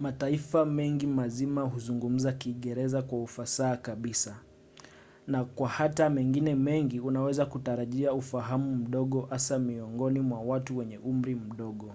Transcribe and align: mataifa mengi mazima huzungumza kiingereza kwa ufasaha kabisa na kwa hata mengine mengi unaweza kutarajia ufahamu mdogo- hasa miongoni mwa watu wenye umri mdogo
mataifa 0.00 0.64
mengi 0.64 1.06
mazima 1.06 1.62
huzungumza 1.62 2.32
kiingereza 2.32 3.02
kwa 3.02 3.22
ufasaha 3.22 3.76
kabisa 3.76 4.42
na 5.26 5.44
kwa 5.44 5.68
hata 5.68 6.10
mengine 6.10 6.54
mengi 6.54 7.00
unaweza 7.00 7.46
kutarajia 7.46 8.12
ufahamu 8.14 8.76
mdogo- 8.76 9.20
hasa 9.30 9.58
miongoni 9.58 10.20
mwa 10.20 10.40
watu 10.40 10.78
wenye 10.78 10.98
umri 10.98 11.34
mdogo 11.34 11.94